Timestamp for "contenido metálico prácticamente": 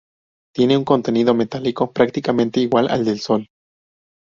0.83-2.59